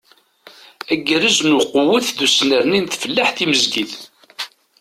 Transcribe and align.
Agerrez 0.93 1.37
n 1.47 1.55
uqewwet 1.59 2.07
d 2.17 2.19
usnerni 2.25 2.79
n 2.79 2.85
tfellaḥt 2.87 3.35
timezgit. 3.37 3.93